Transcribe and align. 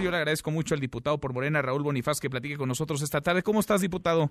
Yo 0.00 0.10
le 0.10 0.16
agradezco 0.16 0.50
mucho 0.50 0.74
al 0.74 0.80
diputado 0.80 1.18
por 1.18 1.32
Morena, 1.32 1.60
Raúl 1.60 1.82
Bonifaz, 1.82 2.20
que 2.20 2.30
platique 2.30 2.56
con 2.56 2.68
nosotros 2.68 3.02
esta 3.02 3.20
tarde. 3.20 3.42
¿Cómo 3.42 3.60
estás, 3.60 3.80
diputado? 3.80 4.30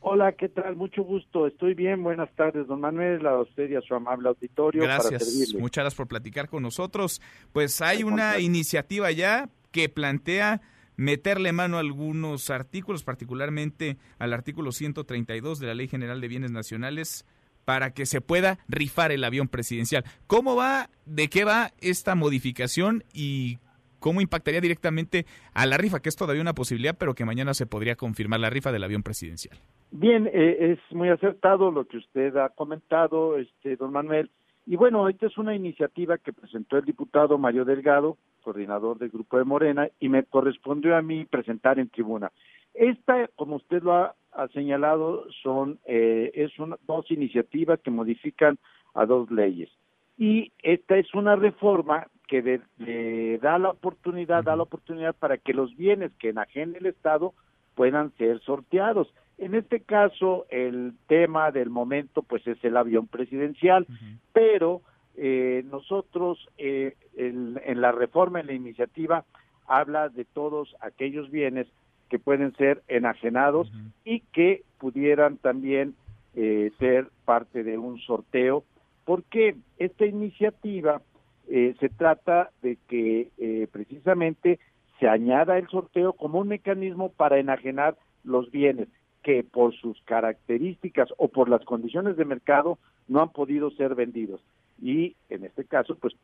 Hola, 0.00 0.32
¿qué 0.32 0.48
tal? 0.48 0.76
Mucho 0.76 1.02
gusto. 1.02 1.46
Estoy 1.46 1.74
bien. 1.74 2.02
Buenas 2.02 2.34
tardes, 2.34 2.66
don 2.66 2.80
Manuel, 2.80 3.26
a 3.26 3.40
usted 3.40 3.70
y 3.70 3.76
a 3.76 3.80
su 3.80 3.94
amable 3.94 4.28
auditorio. 4.28 4.82
Gracias. 4.82 5.54
Muchas 5.54 5.82
gracias 5.82 5.94
por 5.94 6.08
platicar 6.08 6.48
con 6.48 6.62
nosotros. 6.62 7.20
Pues 7.52 7.80
hay 7.80 8.02
una 8.02 8.38
iniciativa 8.38 9.10
ya 9.12 9.48
que 9.70 9.88
plantea 9.88 10.62
meterle 10.96 11.52
mano 11.52 11.76
a 11.76 11.80
algunos 11.80 12.50
artículos, 12.50 13.02
particularmente 13.02 13.98
al 14.18 14.32
artículo 14.32 14.72
132 14.72 15.58
de 15.58 15.66
la 15.66 15.74
Ley 15.74 15.88
General 15.88 16.20
de 16.20 16.28
Bienes 16.28 16.50
Nacionales, 16.50 17.26
para 17.64 17.92
que 17.92 18.06
se 18.06 18.20
pueda 18.20 18.58
rifar 18.68 19.10
el 19.12 19.24
avión 19.24 19.48
presidencial. 19.48 20.04
¿Cómo 20.26 20.54
va, 20.54 20.90
de 21.06 21.28
qué 21.28 21.44
va 21.44 21.72
esta 21.80 22.14
modificación 22.14 23.04
y 23.12 23.58
cómo 24.04 24.20
impactaría 24.20 24.60
directamente 24.60 25.24
a 25.54 25.64
la 25.64 25.78
rifa, 25.78 26.00
que 26.00 26.10
es 26.10 26.16
todavía 26.16 26.42
una 26.42 26.52
posibilidad, 26.52 26.94
pero 26.98 27.14
que 27.14 27.24
mañana 27.24 27.54
se 27.54 27.64
podría 27.64 27.96
confirmar 27.96 28.38
la 28.38 28.50
rifa 28.50 28.70
del 28.70 28.84
avión 28.84 29.02
presidencial? 29.02 29.56
Bien, 29.92 30.26
eh, 30.30 30.72
es 30.72 30.94
muy 30.94 31.08
acertado 31.08 31.70
lo 31.70 31.86
que 31.86 31.96
usted 31.96 32.36
ha 32.36 32.50
comentado, 32.50 33.38
este, 33.38 33.76
don 33.76 33.92
Manuel. 33.92 34.30
Y 34.66 34.76
bueno, 34.76 35.08
esta 35.08 35.24
es 35.24 35.38
una 35.38 35.54
iniciativa 35.54 36.18
que 36.18 36.34
presentó 36.34 36.76
el 36.76 36.84
diputado 36.84 37.38
Mario 37.38 37.64
Delgado, 37.64 38.18
coordinador 38.42 38.98
del 38.98 39.08
Grupo 39.08 39.38
de 39.38 39.44
Morena, 39.44 39.88
y 39.98 40.10
me 40.10 40.24
correspondió 40.24 40.96
a 40.96 41.00
mí 41.00 41.24
presentar 41.24 41.78
en 41.78 41.88
tribuna. 41.88 42.30
Esta, 42.74 43.28
como 43.36 43.56
usted 43.56 43.82
lo 43.82 43.94
ha, 43.94 44.14
señalado, 44.52 45.24
son 45.42 45.78
eh, 45.86 46.30
es 46.34 46.52
dos 46.86 47.10
iniciativas 47.10 47.80
que 47.80 47.90
modifican 47.90 48.58
a 48.92 49.06
dos 49.06 49.30
leyes. 49.30 49.70
Y 50.18 50.52
esta 50.62 50.98
es 50.98 51.14
una 51.14 51.36
reforma 51.36 52.08
que 52.26 52.60
le 52.78 53.38
da 53.38 53.58
la 53.58 53.70
oportunidad, 53.70 54.44
da 54.44 54.56
la 54.56 54.62
oportunidad 54.62 55.14
para 55.14 55.38
que 55.38 55.52
los 55.52 55.76
bienes 55.76 56.12
que 56.18 56.30
enajene 56.30 56.78
el 56.78 56.86
Estado 56.86 57.34
puedan 57.74 58.12
ser 58.16 58.40
sorteados. 58.40 59.12
En 59.36 59.54
este 59.54 59.80
caso, 59.80 60.46
el 60.48 60.94
tema 61.08 61.50
del 61.50 61.70
momento, 61.70 62.22
pues 62.22 62.46
es 62.46 62.62
el 62.64 62.76
avión 62.76 63.08
presidencial, 63.08 63.86
pero 64.32 64.82
eh, 65.16 65.64
nosotros 65.70 66.48
eh, 66.56 66.96
en, 67.16 67.80
la 67.80 67.92
reforma, 67.92 68.40
en 68.40 68.46
la 68.46 68.52
iniciativa, 68.52 69.24
habla 69.66 70.08
de 70.08 70.24
todos 70.24 70.76
aquellos 70.80 71.30
bienes 71.30 71.66
que 72.08 72.18
pueden 72.18 72.54
ser 72.56 72.82
enajenados 72.86 73.72
y 74.04 74.20
que 74.20 74.62
pudieran 74.78 75.36
también 75.38 75.94
eh, 76.34 76.70
ser 76.78 77.08
parte 77.24 77.64
de 77.64 77.76
un 77.76 77.98
sorteo, 78.00 78.64
porque 79.04 79.56
esta 79.78 80.06
iniciativa 80.06 81.00
se 81.48 81.88
trata 81.96 82.50
de 82.62 82.78
que 82.88 83.68
precisamente 83.72 84.58
se 84.98 85.08
añada 85.08 85.58
el 85.58 85.68
sorteo 85.68 86.12
como 86.12 86.40
un 86.40 86.48
mecanismo 86.48 87.10
para 87.10 87.38
enajenar 87.38 87.96
los 88.22 88.50
bienes 88.50 88.88
que 89.22 89.42
por 89.42 89.74
sus 89.74 90.00
características 90.02 91.08
o 91.16 91.28
por 91.28 91.48
las 91.48 91.64
condiciones 91.64 92.16
de 92.16 92.24
mercado 92.24 92.78
no 93.08 93.22
han 93.22 93.30
podido 93.30 93.70
ser 93.70 93.94
vendidos. 93.94 94.40
Y 94.80 95.16
en 95.30 95.44
este 95.44 95.64
caso, 95.64 95.96
pues 95.96 96.14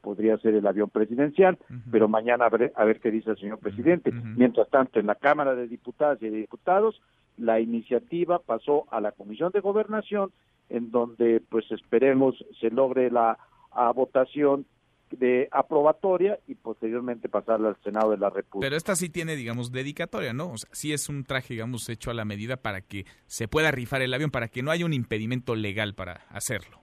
podría 0.00 0.38
ser 0.38 0.54
el 0.54 0.66
avión 0.66 0.88
presidencial, 0.88 1.58
pero 1.90 2.08
mañana 2.08 2.46
a 2.46 2.48
ver, 2.48 2.72
a 2.76 2.84
ver, 2.84 3.00
qué 3.00 3.10
dice 3.10 3.30
el 3.30 3.38
señor 3.38 3.58
presidente. 3.58 4.12
Mientras 4.12 4.68
tanto, 4.70 5.00
en 5.00 5.06
la 5.06 5.16
Cámara 5.16 5.56
de 5.56 5.66
Diputadas 5.66 6.22
y 6.22 6.28
de 6.28 6.36
Diputados, 6.36 7.02
la 7.36 7.58
iniciativa 7.58 8.38
pasó 8.38 8.84
a 8.92 9.00
la 9.00 9.10
Comisión 9.10 9.50
de 9.52 9.60
Gobernación, 9.60 10.30
en 10.68 10.92
donde 10.92 11.42
pues 11.48 11.70
esperemos 11.72 12.36
se 12.60 12.70
logre 12.70 13.10
la 13.10 13.36
votación 13.92 14.66
de 15.10 15.48
aprobatoria 15.52 16.38
y 16.46 16.54
posteriormente 16.54 17.28
pasarla 17.28 17.68
al 17.68 17.76
Senado 17.82 18.10
de 18.10 18.18
la 18.18 18.30
República. 18.30 18.66
Pero 18.66 18.76
esta 18.76 18.96
sí 18.96 19.08
tiene, 19.08 19.36
digamos, 19.36 19.70
dedicatoria, 19.70 20.32
¿no? 20.32 20.52
O 20.52 20.56
sea, 20.56 20.68
sí 20.72 20.92
es 20.92 21.08
un 21.08 21.24
traje, 21.24 21.54
digamos, 21.54 21.88
hecho 21.88 22.10
a 22.10 22.14
la 22.14 22.24
medida 22.24 22.56
para 22.56 22.80
que 22.80 23.04
se 23.26 23.48
pueda 23.48 23.70
rifar 23.70 24.02
el 24.02 24.12
avión, 24.14 24.30
para 24.30 24.48
que 24.48 24.62
no 24.62 24.70
haya 24.70 24.84
un 24.84 24.92
impedimento 24.92 25.54
legal 25.54 25.94
para 25.94 26.22
hacerlo. 26.30 26.80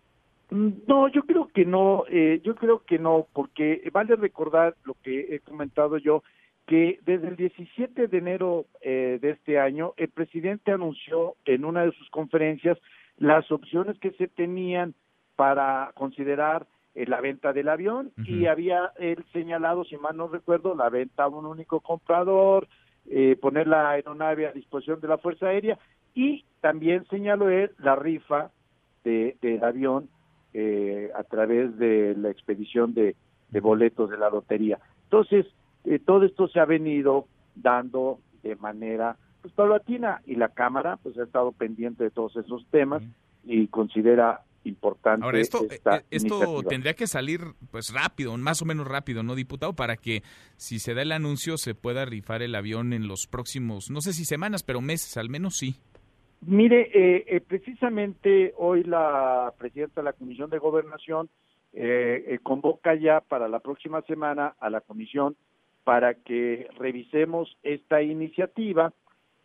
Mm, 0.51 0.69
no, 0.87 1.07
yo 1.09 1.23
creo 1.23 1.47
que 1.47 1.65
no, 1.65 2.05
eh, 2.09 2.41
yo 2.43 2.55
creo 2.55 2.83
que 2.85 2.97
no, 2.97 3.27
porque 3.33 3.89
vale 3.91 4.15
recordar 4.15 4.75
lo 4.85 4.95
que 5.03 5.35
he 5.35 5.39
comentado 5.39 5.97
yo, 5.97 6.23
que 6.65 6.99
desde 7.05 7.27
el 7.27 7.35
17 7.35 8.07
de 8.07 8.17
enero 8.17 8.65
eh, 8.81 9.19
de 9.21 9.31
este 9.31 9.59
año 9.59 9.93
el 9.97 10.09
presidente 10.09 10.71
anunció 10.71 11.35
en 11.45 11.65
una 11.65 11.83
de 11.83 11.91
sus 11.91 12.09
conferencias 12.09 12.77
las 13.17 13.51
opciones 13.51 13.99
que 13.99 14.11
se 14.11 14.27
tenían 14.27 14.95
para 15.35 15.91
considerar 15.95 16.67
eh, 16.95 17.05
la 17.07 17.21
venta 17.21 17.53
del 17.53 17.69
avión 17.69 18.11
y 18.17 18.45
había 18.45 18.91
él 18.97 19.23
señalado, 19.33 19.83
si 19.83 19.97
mal 19.97 20.15
no 20.15 20.27
recuerdo, 20.27 20.75
la 20.75 20.89
venta 20.89 21.23
a 21.23 21.27
un 21.27 21.45
único 21.45 21.79
comprador, 21.79 22.67
eh, 23.09 23.35
poner 23.41 23.67
la 23.67 23.89
aeronave 23.89 24.47
a 24.47 24.51
disposición 24.51 24.99
de 25.01 25.07
la 25.07 25.17
Fuerza 25.17 25.47
Aérea 25.47 25.79
y 26.13 26.45
también 26.61 27.05
señaló 27.09 27.49
él 27.49 27.71
la 27.79 27.95
rifa 27.95 28.51
de, 29.03 29.37
del 29.41 29.63
avión 29.63 30.07
eh, 30.53 31.09
a 31.15 31.23
través 31.23 31.77
de 31.77 32.15
la 32.15 32.29
expedición 32.29 32.93
de, 32.93 33.15
de 33.49 33.59
boletos 33.59 34.09
de 34.09 34.17
la 34.17 34.29
lotería. 34.29 34.79
Entonces, 35.05 35.47
todo 36.05 36.23
esto 36.23 36.47
se 36.47 36.59
ha 36.59 36.65
venido 36.65 37.25
dando 37.55 38.19
de 38.41 38.55
manera 38.55 39.17
pues 39.41 39.53
paulatina 39.53 40.21
y 40.25 40.35
la 40.35 40.49
Cámara 40.49 40.97
pues 41.03 41.17
ha 41.17 41.23
estado 41.23 41.51
pendiente 41.51 42.05
de 42.05 42.11
todos 42.11 42.35
esos 42.37 42.65
temas 42.67 43.03
y 43.43 43.67
considera 43.67 44.41
importante. 44.63 45.25
Ahora, 45.25 45.39
esto, 45.39 45.65
eh, 45.69 45.79
eh, 45.85 46.01
esto 46.11 46.63
tendría 46.63 46.93
que 46.93 47.07
salir 47.07 47.41
pues 47.71 47.93
rápido, 47.93 48.35
más 48.37 48.61
o 48.61 48.65
menos 48.65 48.87
rápido, 48.87 49.23
¿no, 49.23 49.35
diputado? 49.35 49.73
Para 49.73 49.97
que 49.97 50.23
si 50.55 50.79
se 50.79 50.93
da 50.93 51.01
el 51.01 51.11
anuncio 51.11 51.57
se 51.57 51.75
pueda 51.75 52.05
rifar 52.05 52.41
el 52.41 52.55
avión 52.55 52.93
en 52.93 53.07
los 53.07 53.27
próximos, 53.27 53.89
no 53.89 54.01
sé 54.01 54.13
si 54.13 54.25
semanas, 54.25 54.63
pero 54.63 54.81
meses, 54.81 55.17
al 55.17 55.29
menos 55.29 55.57
sí. 55.57 55.75
Mire, 56.45 56.89
eh, 56.93 57.41
precisamente 57.41 58.53
hoy 58.57 58.83
la 58.83 59.53
presidenta 59.57 60.01
de 60.01 60.05
la 60.05 60.13
Comisión 60.13 60.49
de 60.49 60.57
Gobernación 60.57 61.29
convoca 62.43 62.93
ya 62.93 63.21
para 63.21 63.47
la 63.47 63.59
próxima 63.59 64.01
semana 64.03 64.55
a 64.59 64.69
la 64.69 64.81
Comisión 64.81 65.35
para 65.83 66.13
que 66.13 66.67
revisemos 66.77 67.57
esta 67.63 68.01
iniciativa 68.01 68.93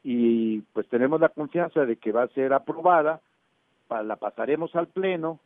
y 0.03 0.61
pues 0.73 0.89
tenemos 0.89 1.21
la 1.21 1.31
confianza 1.31 1.85
de 1.85 1.97
que 1.97 2.13
va 2.13 2.25
a 2.25 2.29
ser 2.29 2.53
aprobada 2.53 3.21
la 3.91 4.17
pasaremos 4.17 4.75
al 4.75 4.89
Pleno 4.89 5.41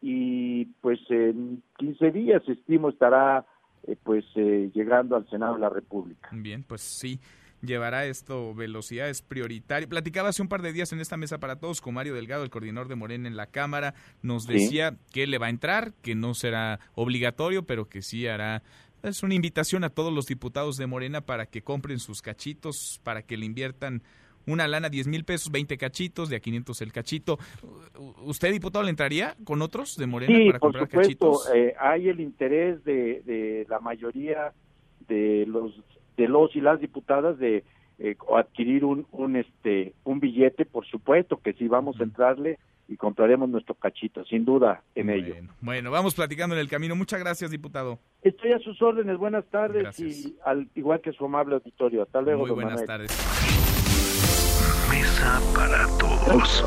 y 0.00 0.66
pues 0.80 0.98
en 1.10 1.62
15 1.78 2.10
días 2.10 2.42
estimo 2.48 2.88
estará 2.88 3.46
eh, 3.84 3.96
pues 4.02 4.24
eh, 4.36 4.70
llegando 4.74 5.16
al 5.16 5.28
Senado 5.28 5.54
de 5.54 5.60
la 5.60 5.68
República. 5.68 6.28
Bien, 6.32 6.62
pues 6.62 6.80
sí 6.80 7.20
llevará 7.62 8.06
esto 8.06 8.54
velocidad, 8.54 9.08
es 9.08 9.22
prioritario. 9.22 9.88
Platicaba 9.88 10.30
hace 10.30 10.40
un 10.40 10.48
par 10.48 10.62
de 10.62 10.72
días 10.72 10.92
en 10.92 11.00
esta 11.00 11.18
mesa 11.18 11.38
para 11.38 11.56
todos 11.56 11.80
con 11.80 11.94
Mario 11.94 12.14
Delgado, 12.14 12.42
el 12.42 12.50
coordinador 12.50 12.88
de 12.88 12.96
Morena 12.96 13.28
en 13.28 13.36
la 13.36 13.46
Cámara, 13.46 13.94
nos 14.22 14.46
decía 14.46 14.96
que 15.12 15.26
le 15.26 15.36
va 15.36 15.46
a 15.46 15.50
entrar, 15.50 15.92
que 16.02 16.14
no 16.14 16.32
será 16.34 16.80
obligatorio, 16.94 17.64
pero 17.64 17.88
que 17.88 18.02
sí 18.02 18.26
hará 18.26 18.62
es 19.02 19.22
una 19.22 19.34
invitación 19.34 19.82
a 19.84 19.90
todos 19.90 20.12
los 20.12 20.26
diputados 20.26 20.76
de 20.76 20.86
Morena 20.86 21.22
para 21.22 21.46
que 21.46 21.62
compren 21.62 21.98
sus 21.98 22.20
cachitos, 22.20 23.00
para 23.02 23.22
que 23.22 23.38
le 23.38 23.46
inviertan 23.46 24.02
una 24.46 24.66
lana, 24.68 24.88
10 24.88 25.06
mil 25.08 25.24
pesos, 25.24 25.50
20 25.50 25.76
cachitos, 25.76 26.28
de 26.28 26.36
a 26.36 26.40
500 26.40 26.80
el 26.82 26.92
cachito. 26.92 27.38
¿Usted, 28.24 28.52
diputado, 28.52 28.84
le 28.84 28.90
entraría 28.90 29.36
con 29.44 29.62
otros 29.62 29.96
de 29.96 30.06
Morena 30.06 30.38
para 30.46 30.58
comprar 30.58 30.84
supuesto, 30.84 31.02
cachitos? 31.02 31.50
Eh, 31.54 31.74
hay 31.78 32.08
el 32.08 32.20
interés 32.20 32.82
de, 32.84 33.22
de 33.24 33.66
la 33.68 33.80
mayoría 33.80 34.52
de 35.08 35.44
los 35.46 35.72
de 36.16 36.28
los 36.28 36.54
y 36.54 36.60
las 36.60 36.80
diputadas 36.80 37.38
de 37.38 37.64
eh, 37.98 38.16
adquirir 38.36 38.84
un, 38.84 39.06
un 39.10 39.36
este 39.36 39.94
un 40.04 40.20
billete, 40.20 40.64
por 40.64 40.86
supuesto 40.86 41.38
que 41.38 41.52
sí 41.54 41.68
vamos 41.68 42.00
a 42.00 42.04
entrarle 42.04 42.58
y 42.88 42.96
compraremos 42.96 43.48
nuestro 43.48 43.74
cachito, 43.76 44.24
sin 44.24 44.44
duda 44.44 44.82
en 44.96 45.10
ello. 45.10 45.34
Bueno, 45.60 45.92
vamos 45.92 46.14
platicando 46.14 46.56
en 46.56 46.60
el 46.60 46.68
camino. 46.68 46.96
Muchas 46.96 47.20
gracias, 47.20 47.50
diputado. 47.50 48.00
Estoy 48.20 48.52
a 48.52 48.58
sus 48.58 48.82
órdenes. 48.82 49.16
Buenas 49.16 49.44
tardes 49.46 49.98
y 50.00 50.36
al 50.44 50.68
igual 50.74 51.00
que 51.00 51.12
su 51.12 51.24
amable 51.24 51.54
auditorio. 51.54 52.02
Hasta 52.02 52.20
luego. 52.20 52.46
Muy 52.46 52.50
buenas 52.50 52.84
tardes 52.84 53.69
para 55.54 55.86
todos. 55.98 56.64